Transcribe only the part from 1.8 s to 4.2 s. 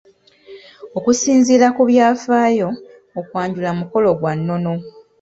byafaayo, okwanjula mukolo